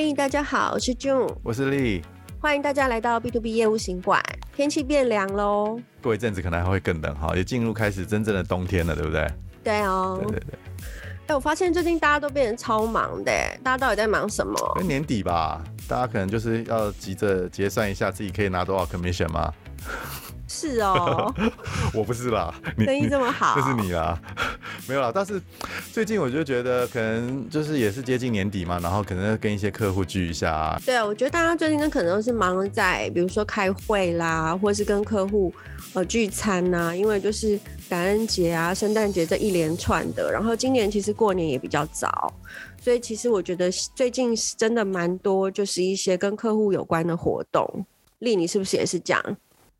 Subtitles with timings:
[0.00, 2.04] 嗨，大家好，我是 June，我是 Lee，
[2.38, 4.22] 欢迎大家来到 B to B 业务行馆。
[4.54, 9.26] 天气变凉喽，过一阵子可能还会更冷哈，也进入开始真正的冬天了，对不对？
[9.64, 10.58] 对哦，对对对。
[11.26, 13.32] 哎，我发现最近大家都变得超忙的，
[13.64, 14.56] 大家到底在忙什么？
[14.76, 19.52] 因为年底吧，大家可能就是要急着结算一下自己可以拿多少 commission 吗？
[20.46, 21.34] 是哦，
[21.92, 24.16] 我不是啦，生意这么好，这是你啦，
[24.88, 25.10] 没有啦。
[25.12, 25.42] 但是
[25.92, 30.80] 最近我就觉得，可能就是也是接近年底嘛，然后可能跟一些客户聚一下啊。
[30.86, 35.52] 对啊，我觉得大家最近可能都是忙在，比如说开会啦，或是跟客户
[35.94, 40.30] 呃聚餐呐、啊，因为就是感恩节啊、圣诞节这一连串的。
[40.30, 42.32] 然后今年其实过年也比较早，
[42.80, 47.84] 所以其实我觉得最近是真的蛮多，就是一些跟客户有关的活动。
[48.20, 49.36] 丽，你是不是也是这样？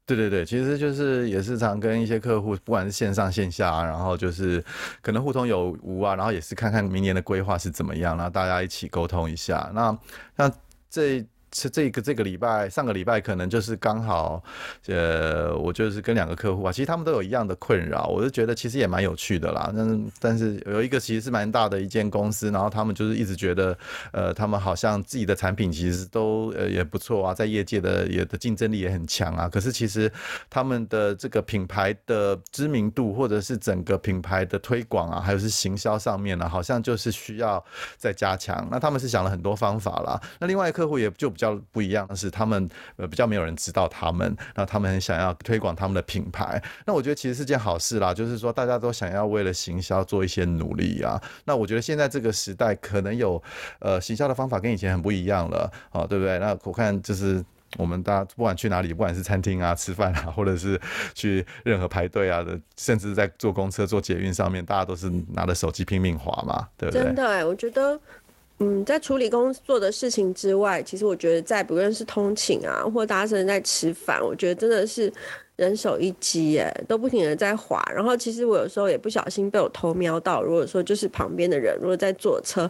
[0.09, 4.65] 对对对，其实就是也是常跟一些客户，不管是线上线下啊，然后就是
[5.01, 9.71] 可能互通有无啊，然后也是看看明年的规划是怎么样，然后大家一起沟通一下。
[9.73, 9.97] 那
[10.35, 10.51] 那
[10.91, 11.25] 这。
[11.53, 14.43] 是这个这个礼拜，上个礼拜可能就是刚好，
[14.87, 19.73] 呃，我就是跟两个客户啊，其实他们都有一样的困扰，我就觉得其实也蛮有趣的啦。
[19.75, 23.77] 但是但是有一个其实是蛮大的一间公司，然后他们就是一直觉得，
[24.13, 29.49] 呃，他们好像自己的产品其实都呃也不错啊，在业界的也的竞争力也很强啊。
[29.49, 30.13] 可是其实
[30.51, 37.65] 他们的这个品牌的知名度，或者是整个品牌的推广啊，还有是行销上面呢，好像就是需要
[37.97, 38.69] 再加强。
[38.71, 40.21] 那他们是想了很多方法啦。
[40.39, 41.33] 那另外客户也就。
[41.39, 46.61] 比较不一样的是，他们呃比较没有人知道他们，那他们很想要推广他们的品牌。
[46.85, 51.23] 那我觉得其实是件好事啦，就是说大家都想要为了行销做一些努力啊。
[51.45, 53.41] 那我觉得现在这个时代可能有
[53.79, 56.41] 呃行销的方法跟以前很不一样了啊，对不对？
[56.41, 57.41] 那我看就是
[57.77, 60.81] 我们大家不管去哪里，不管是餐厅啊吃饭啊，或者是
[61.15, 67.05] 去任何排队啊的，甚至在坐公车、坐捷运上面，大家都是拿着手机拼命滑嘛，对不对？
[67.05, 68.01] 真的，我觉得。
[68.61, 75.13] 嗯，在处理工作的事情之外，其实我觉得在不论是通勤啊，或大家在吃饭，我觉得真的是
[75.55, 77.81] 人手一机耶，都不停的在滑。
[77.95, 82.69] 然后其实我有时候也不小心被我偷瞄到，如果说就是旁边的人如果在坐车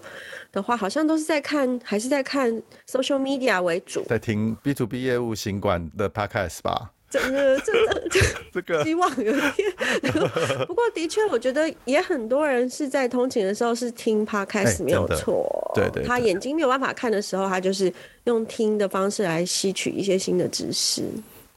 [0.53, 2.51] 的话，好像都是在看，还是在看
[2.87, 6.91] social media 为主，在听 B to B 业务行管的 podcast 吧。
[7.11, 8.03] 真的，真的，
[8.53, 9.73] 这个希望有一天。
[10.67, 15.73] 不过的确，我觉得也很多人是在通勤的时候是听 podcast 没有错。
[15.75, 16.05] 对对。
[16.05, 17.93] 他眼睛没有办法看的时候，他就是
[18.25, 21.03] 用听的方式来吸取一些新的知识。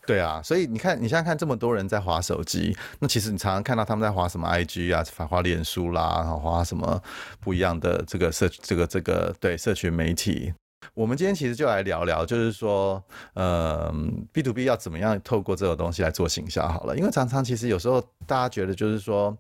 [0.08, 7.02] 对啊，所以你看，你现在看这么多人在划手机，那其实你常常看到他们在划什么 IG 啊，滑脸书啦，然后划什么
[7.40, 10.54] 不一样的这个社，这个这个对社群媒体。
[10.94, 13.04] 我们今天其实就来聊聊，就是说，
[13.36, 16.98] 嗯，B to B 要怎么样透过这个东西来做行销好了。
[16.98, 19.36] 因为常常其实有时候大家觉得就是说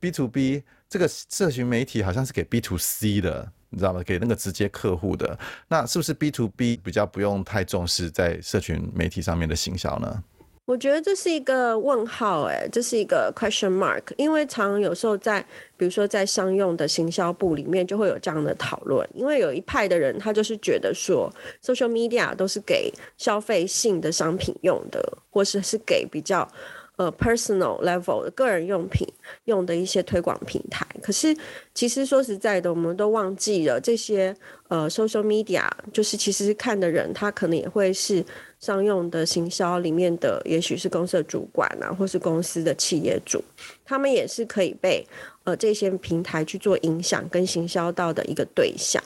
[0.00, 4.02] ，B to B 这个社群媒体好像是给 B to C 的，你知道吗？
[4.04, 5.38] 给那个直接客户的。
[5.68, 10.22] 那是不是 B to B 比较不用太重视在社群媒体上面的行销呢？
[10.66, 15.40] 我觉得这是一个问号，哎，这是一个 question mark，因为常有时候在，
[15.76, 21.32] 比如说在商用的行销部里面就会有这样的讨论，因为有一派的人他就是觉得说
[21.64, 25.00] ，social media 都是给消费性的商品用的，
[25.30, 26.46] 或是是给比较
[26.96, 29.06] 呃 personal level 的个人用品
[29.44, 30.86] 用的一些推广平台。
[31.00, 31.36] 可是
[31.72, 34.34] 其实说实在的，我们都忘记了这些
[34.68, 38.24] 呃 social media，就是其实看的人他可能也会是。
[38.58, 43.44] 商用的行销里面的，也许是公司主管啊，或是公司的企业主，
[43.84, 45.06] 他们也是可以被
[45.44, 49.00] 呃这些平台去做影响跟行销到的一个对象。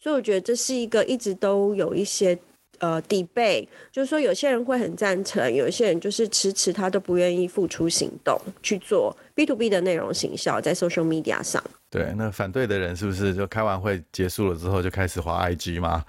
[0.00, 2.36] 所以我觉得这是一个一直都有一些
[2.78, 11.62] 呃 debate，就是说有些人会很赞成，有些人就是迟迟他都不愿意付出行动去做 B to B 的内容行销在 social media 上。
[11.90, 16.04] 对，那反对的人是不是就开完会结束了之后就开始滑 IG 吗？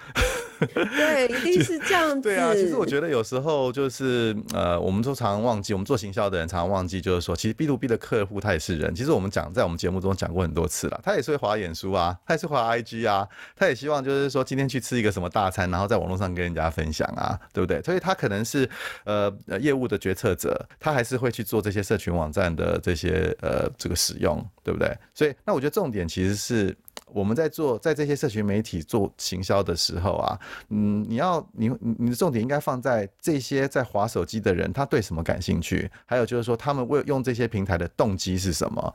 [0.74, 2.22] 对，一定是这样子。
[2.22, 8.94] 对啊，其实我觉得有时候就是呃，我们都常常忘记，我们做行销的人常常忘记，就是说，其实 B to B 的客户他也是人。
[8.96, 17.82] 其实我们讲在我们节目中讲过很多次了，他也是会滑脸书啊，他也是滑 IG 啊，他也希望就是说今天去吃一个什么大餐，然后在网络上跟人家分享啊，对不对？
[17.82, 18.70] 所以他可能是
[19.03, 24.97] 呃业务的决策者，他还是会去做这些社群网站的这些呃这个使用，对不对？
[25.14, 26.76] 所以那我觉得重点其实是。
[27.16, 35.90] 我们在做在这些社群媒体做行销的时候啊，嗯，你要你你的重点应该放在这些在划手机的人，他对什么感兴趣？
[36.06, 38.94] 还有就是说，他们为用这些平台的动机是什么？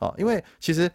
[0.00, 0.90] 哦，因为其实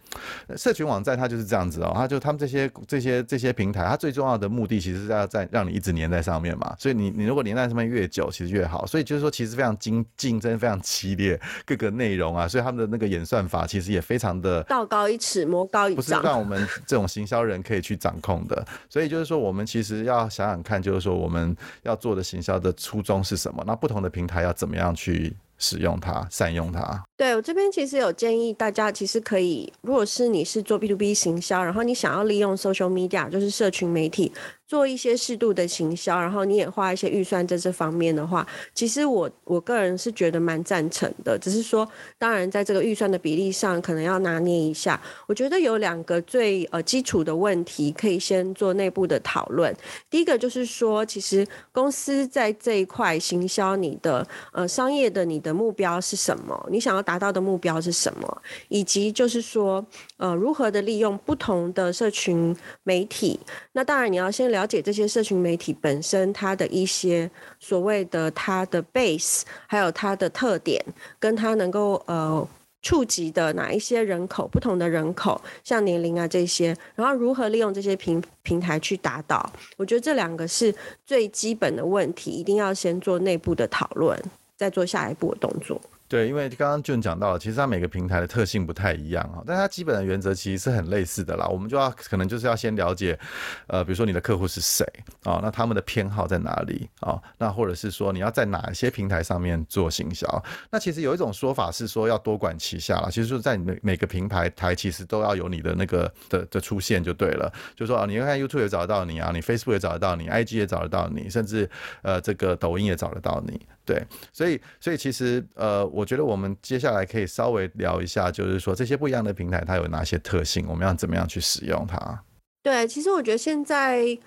[0.56, 6.74] 社群网站它就是这样子哦，它就他们这些这些这些平台，它最重要的目的其实是要在让你一直粘在上面嘛。
[6.78, 8.86] 所以你你如果粘在上面越久，其实越好。
[8.86, 18.64] 所以就是说，其实非常竞竞争非常激烈，各个内容啊，所以他们的那个演算法其实也非常的道高一尺，魔高一丈，不是让我们这种行销人可以去掌控的。
[18.88, 23.62] 所以就是说，我们其实要想想看，就是说我们要做的行销的初衷是什么？
[23.66, 25.34] 那不同的平台要怎么样去
[25.64, 27.02] 使用它、善用它？
[27.16, 34.30] 对，我这边其实有建议大家，其实可以，如果是你是做 B to B 行销，然后你想要利用 social media，就是社群媒体。
[34.66, 41.38] 做一些适度的行销，然后你也花一些预算在这方面的话，其实我我个人是觉得蛮赞成的。
[41.38, 41.86] 只是说，
[42.18, 44.98] 当然在这个预算的比例上，可能要拿捏一下。
[45.26, 49.74] 我觉得有两个最呃基础的问题，可以先做内部的讨论。
[50.08, 56.68] 第一个就是说，其实公司在这一块行销，你的呃商业的你的目标是什么？
[56.70, 58.42] 你想要达到的目标是什么？
[58.68, 59.84] 以及就是说，
[60.16, 63.38] 呃，如何的利用不同的社群媒体？
[63.72, 64.53] 那当然你要先。
[64.54, 67.28] 了解这些社群媒体本身，它的一些
[67.58, 70.80] 所谓的它的 base，还有它的特点，
[71.18, 72.48] 跟它能够呃
[72.80, 80.72] 触及的哪一些人口，不同的人口，像年龄啊这些，然后如何利用这些平平台去达到，我觉得这两个是
[81.04, 84.16] 最基本的问题，一定要先做内部的讨论，
[84.56, 85.80] 再做下一步的动作。
[86.06, 91.46] 对，因为刚刚就讲到了，其实它每个平台的特性不太一样啊，但它基本的原则其实是很类似的啦。
[91.46, 93.18] 我们就要可能就是要先了解，
[93.66, 94.86] 呃，比如说你的客户是谁
[95.22, 97.20] 啊，那他们的偏好在哪里啊？
[97.38, 100.44] 那或者是说你要在哪些平台上面做行销？
[100.70, 107.52] 那其实有一种说法是说要多管齐下啦，其实就是在每每个平台台其实都要有你的那个的的出现就对了。
[107.74, 111.68] 就是说啊，你看 YouTube 也找得到你啊，你 Facebook 也找得到你，IG 也找得到你，甚至
[112.02, 113.66] 呃这个抖音也找得到你。
[113.86, 114.02] 对，
[114.32, 122.22] 所以所以其实呃，我觉得我们接下来可以稍微聊一下，就是说这些不一样的平台它有哪些特性，我们要怎么样去使用它？
[122.62, 124.18] 对，其实我觉得现在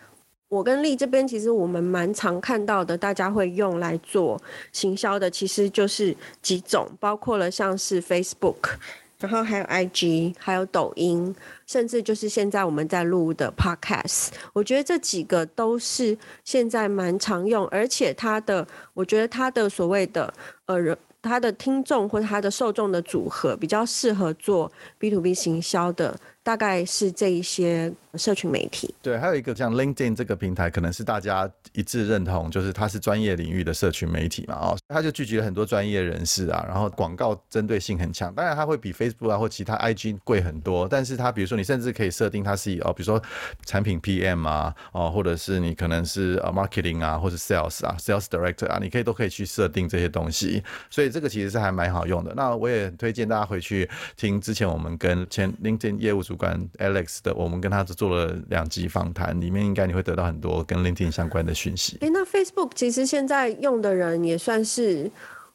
[0.48, 4.42] 我跟丽这边，其实我们蛮常看到的，大家会用来做
[4.72, 8.76] 行销的，其实就是几种，包括了像是 Facebook。
[9.20, 11.36] 然后还有 IG，还有抖音，
[11.66, 20.32] 甚至就是现在我们在录的 Podcast，我觉得这几个都是现在蛮常用，而且它的，我觉得它的所谓的
[20.68, 20.96] 呃人
[21.28, 26.20] 他，的听众或者他的受众的组合比较适合做 B to B 行销的。
[26.48, 43.22] 大概是这一些社群媒体，对，还有一个像 LinkedIn 这个平台，可能是大家一致认同，就是它是专业领域的社群媒体嘛，哦，它就聚集了很多专业人士啊，然后广告针对性很强，当然它会比 Facebook 啊或其他 IG 贵很多，但是它比如说你甚至可以设定它是以哦，比如说
[43.66, 52.34] 产品 PM 啊，哦，或者是你可能是呃 Marketing 啊，或者 Sales 啊，Sales Director 啊，你可以都可以去设定这些东西，所以这个其实是还蛮好用的。
[52.38, 56.37] 那我也推荐大家回去听之前我们跟前 LinkedIn 业务组。
[56.38, 61.98] 关 Alex 的，我们跟他只做了两集访谈，里面应该你会得到很多跟 LinkedIn 相关的讯息。
[62.02, 65.10] 诶，那 Facebook 其实现在用的人也算是，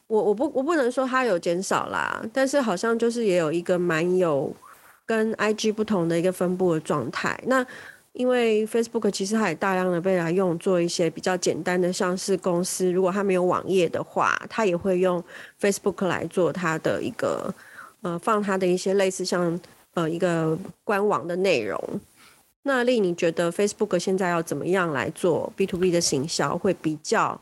[0.08, 4.54] 我我不我不能说它有减少啦，但是好像就是也有一个蛮有
[5.06, 7.38] 跟 IG 不同的一个分布的状态。
[7.46, 7.64] 那
[8.12, 15.22] 因为 Facebook 其实它也大量的被来用做一些比较简单的，像是公司如果它没有网页的话，它也会用
[15.60, 17.54] Facebook 来做它的一个
[18.02, 19.58] 呃放它的一些类似像。
[19.94, 21.78] 呃，一个官网的内容。
[22.62, 27.40] 那丽，你觉得 Facebook 现在要怎么样来做 B to B 的行销会比较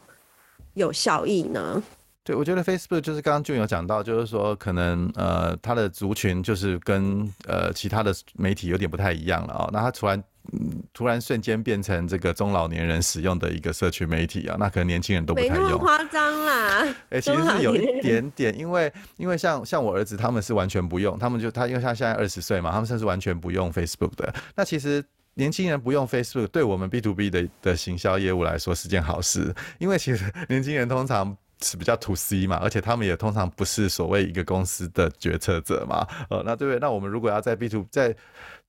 [0.75, 1.82] 有效益呢？
[2.25, 9.71] 对，我觉得 Facebook 就是刚刚俊有讲到，就是说可能呃，它的族群就是跟呃其他的媒体有点不太一样了啊、哦。
[9.73, 10.23] 那它突然。
[10.52, 15.54] 嗯，突然瞬间变成这个中老年人使用的一个社区媒体啊，那可能年轻人都不太用。
[15.54, 16.80] 没那么夸张啦，
[17.11, 24.35] 哎、欸，其实是有一点点，因为因为像像我儿子他们是完全不用，他们就他因为他现在二十岁嘛，他们甚至完全不用 Facebook 的。
[24.56, 25.04] 那其实
[25.35, 31.37] 年轻人不用 Facebook，对我们 B to B 的的行销业务来说是件好事，因为其实年轻人通常。
[31.62, 36.78] 是比较 to C 嘛，而且他们也通常不是所谓一个公司的决策者嘛，呃，那对不对？
[36.80, 38.16] 那我们如果要在 B to 在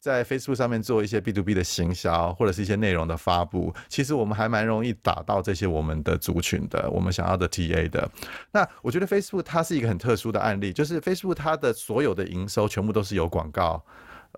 [0.01, 8.09] 在 Facebook 上面做一些 B to B 的行销，或者是一些内容的发布，其实我们还蛮容易打到这些我们的族群的，我们想要的 TA 的。
[8.51, 13.81] 那我觉得 Facebook 它是一个很特殊的案例，就是 Facebook 它的所有的营收全部都是由广告。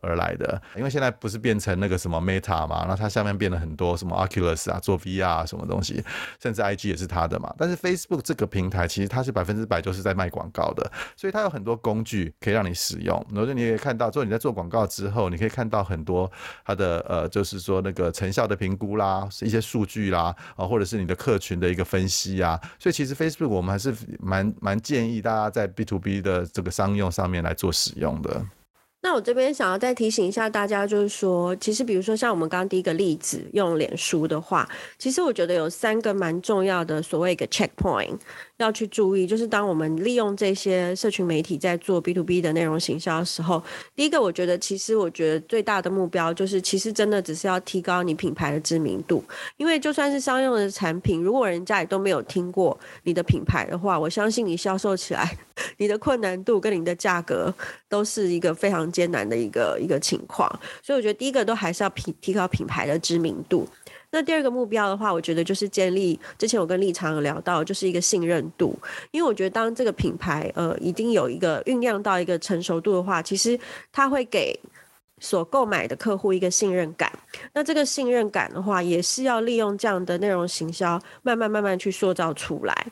[0.03, 6.03] 而来的，因为现在不是变成那个什么 Meta 嘛，那它下面变了很多什么 Oculus 啊，做 VR 什么东西，
[6.41, 7.53] 甚至 IG 也是它的嘛。
[7.57, 13.25] 但是 Facebook 这个平台其实它是百分之百就是在卖广告的，所以它有很多工具可以让你使用。
[13.33, 16.29] 然后你也看到，做你在做广告之后，你可以看到很多
[16.65, 22.59] 它的呃，就是说那个成效的评估啦，一些数据啦，啊，或者是你的客群的一个分析啊。
[22.77, 28.45] 所以其实 Facebook 我们还是蛮蛮建议大家在 B to B 的这个商用上面来做使用的。
[29.05, 34.67] 那我这边想要再提醒一下大家，就是说，其实比如说像我们刚刚第一个例子用脸书的话，
[34.97, 38.17] 其实我觉得有三个蛮重要的所谓一个 checkpoint
[38.57, 43.61] 要去注意，就是当我们利用这些社群媒体在做 B to B 的内容行销的时候，
[43.93, 49.21] 第一个我觉得其实我觉得最大的目标就是，其实真的只是要提高你品牌的知名度，
[49.57, 55.37] 因为就算是商用的产品，如果人家也都没有听过你的品牌的话，我相信你销售起来，
[55.77, 57.53] 你的困难度跟你的价格
[57.89, 60.49] 都是一个非常艰难的一个一个情况，
[60.81, 63.67] 所以我觉得第一个都还是要提提高品牌的知名度。
[64.11, 68.77] 那第二个目标的话，我觉得就是建立之前我跟立场有聊到，就是一个信任度，
[69.09, 73.59] 因为我觉得当这个品牌呃已经有一个酝酿到一个成熟度的话，其实
[73.91, 74.59] 它会给
[75.19, 77.11] 所购买的客户一个信任感。
[77.53, 82.87] 那这个信任感的话，也是要利用这样的内容行销，慢慢慢慢去塑造出来。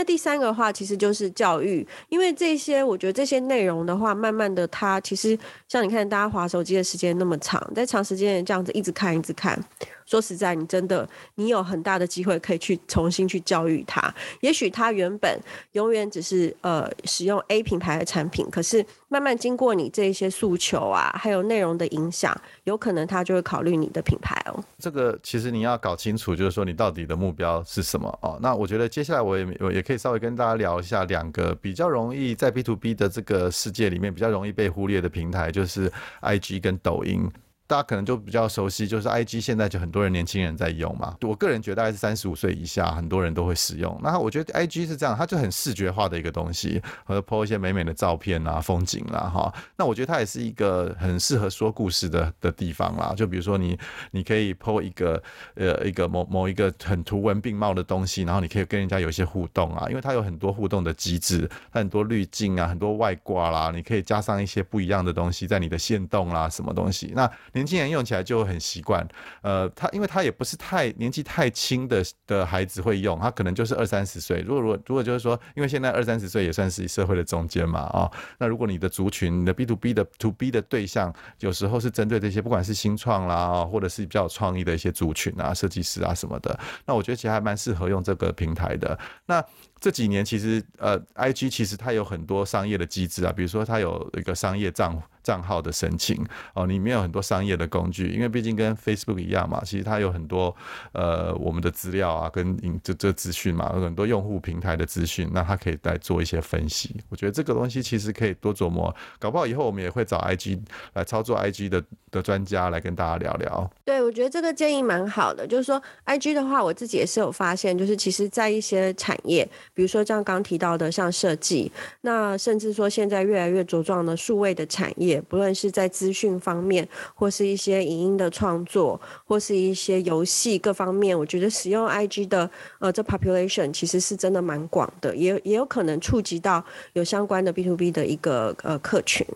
[0.00, 5.38] 那第三个话，其实就是教育，因为这些我觉得这些内容的话，慢慢的它其实
[5.68, 9.62] 像你看，大家划手机的时间那么长，在长时间这样子一直看一直看。
[10.10, 14.12] 说实在，你真的，你有很大的机会可以去重新去教育他。
[14.40, 15.40] 也许他原本
[15.72, 24.60] 永远只是呃使用 A 品牌的产品，可是慢慢经过你这些诉求啊，还有内容的影响，有可能他就会考虑你的品牌哦。
[24.80, 28.36] 这个其实你要搞清楚，就是说你到底的目标是什么哦。
[28.42, 35.88] 那我觉得接下来我也我也可以稍微跟大家聊一下两个比较容易在 B to B 的这个世界里面比较容易被忽略的平台，就是
[36.22, 37.30] IG 跟抖音。
[37.70, 41.16] 大家可能就比较熟悉，就是 IG 现在就很多人年轻人在用嘛。
[41.20, 43.96] 我个人觉得大概是三十五岁以下很多人都会使用。
[44.02, 49.54] 那我觉得 IG 是这样，它就很视觉化的一个东西，和 po 一些美美的照片啊、风景啦，哈。
[49.76, 53.14] 那我觉得它也是一个很适合说故事的的地方啦。
[53.16, 53.78] 就比如说你，
[54.10, 55.22] 你可以 po 一个
[55.54, 67.30] 呃一个某某一个很图文并茂的东西，然后你可以跟人家有一些互动啊，因为它有很多互动的机制，它很多滤镜啊，很多外挂啦，你可以加上一些不一样的东西在你的限动啦，什么东西那。
[67.60, 69.06] 年轻人用起来就很习惯，
[69.42, 74.40] 呃，他因为他也不是太年纪太轻的的孩子会用，他可能就是二三十岁。
[74.40, 88.98] 如果如果如果就是说，因为现在二三十岁也算是社会的中间嘛，啊、那如果你的族群，你的 B to B 的 To B 的对象，有时候是针对这些不管是新创啦，或者是比较有创意的一些族群啊，设计师啊什么的，那我觉得其实还蛮适合用这个平台的。
[89.26, 89.44] 那
[89.80, 95.02] 这几年其实呃，IG 其实它有很多商业的机制啊，比如说它有一个商业账。
[95.22, 96.16] 账号的申请
[96.54, 100.52] 哦，里面有很多商业的工具，因为毕竟跟 Facebook 一样嘛，其实它有很多
[100.92, 106.96] 呃我们的资料啊，跟这这资讯嘛，有很多用户平台的资讯，那它可以来做一些分析。
[107.10, 110.58] 我觉得这个东西其实可以多琢磨，搞不好以后我们也会找 IG
[110.94, 113.70] 来操作 IG 的的专家来跟大家聊聊。
[113.84, 119.46] 对，我觉得这个建议蛮好的，就是说 IG 的话，我自己也是有发现，就是其实在一些产业，
[119.80, 121.72] 比如说像刚提到的像设计，
[122.02, 125.18] 那甚至说现在越来越茁壮的数位的产业。
[125.22, 139.26] 不论是在资讯方面，或是一些影音的创作，或是一些游戏各方面，我觉得使用 IG 的呃这 population 其实是真的蛮广的，也也有可能触及到有相关的 B to B 的一个呃客群。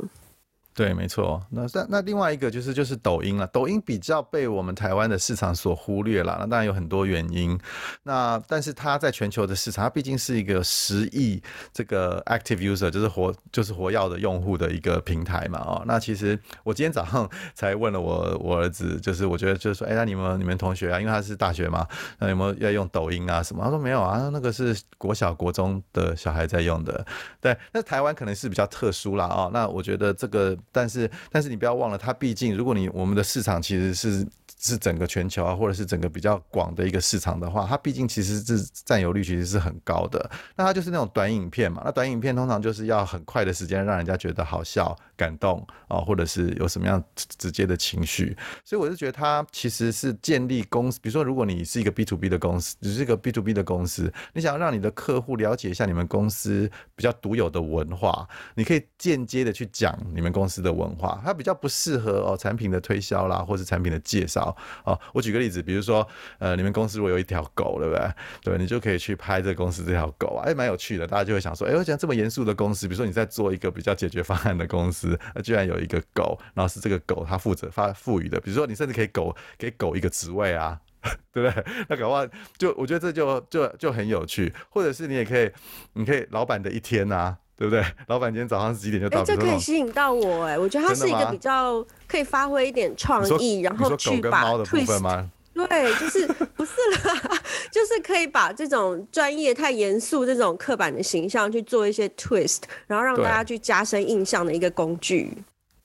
[0.75, 1.41] 对，没错。
[1.51, 3.47] 那那那另外一个就是就是抖音了。
[3.47, 6.37] 抖音比较被我们台湾的市场所忽略了。
[6.41, 7.57] 那当然有很多原因。
[8.03, 11.41] 那但是它在全球的市场，它毕竟是一个十亿
[11.73, 15.61] 这个 active user，就是活就是活跃的用户的一个平台嘛。
[15.61, 21.87] 哦，那其实我今天早上才问了我我儿子，就是我觉得就是说，哎，那你们你们同学啊，因为他是大学嘛，
[22.19, 23.63] 那有没有要用抖音啊什么？
[23.63, 27.07] 他说没有啊，那个是国小国中的小孩在用的。
[27.41, 29.27] 对，那台湾可能是比较特殊啦。
[29.27, 30.59] 哦，那我觉得这个。
[30.73, 34.27] 但是，但是你不要忘了，它毕竟，如果你我们的市场其实是。
[34.65, 40.31] 是整个全球啊，或者是整个比较广的一个市场的话，它毕竟其实是占有率其实是很高的。
[40.57, 48.35] 那它就是那种短影片嘛，那短影片通常就是要很快的时间让人家觉得好笑、感动啊，或者是有什么样直接的情绪。
[48.65, 61.21] 所以我就觉得它其实是建立公司，比如说如果你是一个 B to B 的公司，只是一个 B to B 的公司，你想要让你的客户了解一下你们公司比较独有的文化，你可以间接的去讲你们公司的文化。
[61.23, 64.54] 它比较不适合哦产品的推销啦，或是产品的介绍。
[64.85, 66.07] 哦，我举个例子，比如说，
[66.39, 68.11] 呃，你们公司如果有一条狗，对不对？
[68.43, 80.81] 对，你就可以去拍这公司这条狗啊，哎，蛮有趣的，大家就会想说，哎，我讲这么严肃的公司，比如说你在做一个比较解决方案的公司，那居然有一个狗，然后是这个狗它负责发赋予的，比如说你甚至可以狗给狗一个职位啊，
[81.33, 81.65] 对不对？
[81.89, 82.27] 那搞不好
[82.59, 85.51] 就我觉得这就就就很有趣，或者是你也可以，
[85.95, 87.39] 你可以老板的一天啊。
[87.57, 87.85] 对不对？
[88.09, 89.21] 老板今天早上几点就到？
[89.21, 95.27] 哎，这可以吸引到我哎，我觉得它是一个比较可以发挥一点创意，然后去把 twist。
[95.55, 96.73] 对，就是不是
[97.05, 97.15] 啦，
[97.71, 105.33] 就是可以把这种专业太严肃这种刻板的形象去做一些 twist，然后让大家去加深印象的一个工具。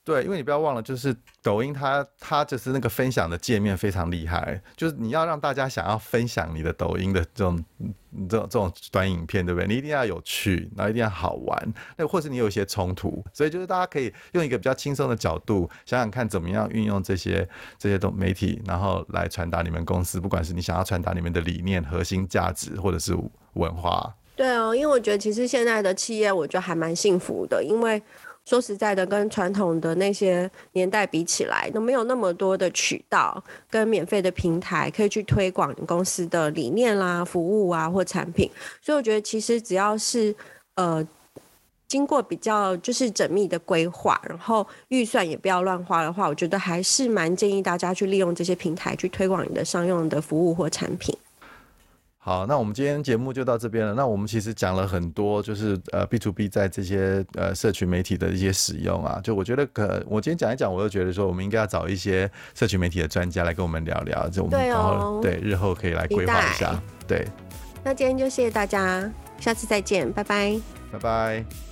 [0.10, 7.64] 对，因为你不要忘了，就是抖音它它就是那个分享的界面非常厉害，就是你要让大家想要分享你的抖音的这种
[8.28, 9.68] 这种这种短影片，对不对？
[9.68, 17.48] 你一定要有趣，然后一定要好玩，那或是你有一些冲突，所以就是大家可以用一个比较轻松的角度想想看，怎么样运用这些
[17.78, 23.16] 这些东媒体，然后来传达你们公司，不管是你想要传达你们的理念、核心价值，或者是
[23.54, 24.12] 文化。
[24.36, 28.02] 对哦，因为我觉得其实现在的企业，我觉得还蛮幸福的，因为。
[28.46, 38.50] 说实在的，跟传统的那些年代比起来，都没有那么多的渠道跟免费的平台可以去推广公司的理念啦、服务啊或产品。
[38.82, 40.36] 所以我觉得，其实只要是
[40.76, 41.08] 呃
[41.88, 51.16] 经过比较就是缜密的规划，然后预算也不要乱花的话，我觉得还是蛮建议大家去利用这些平台去推广你的商用的服务或产品。
[52.30, 53.96] 好，那我们今天节目就到这边了。
[53.96, 59.20] 那我们其实讲了很多，就是呃 B to B 在这些呃社群媒体的一些使用啊。
[59.24, 64.30] 就我觉得可，我今天讲一讲，我就觉得说，我们应该要找一些社群媒体的专家来跟我们聊聊。
[64.30, 66.80] 就我们然后对日后可以来规划一下。
[67.08, 67.28] 对，
[67.84, 70.56] 那今天就谢谢大家，下次再见，拜拜，
[70.92, 71.69] 拜拜。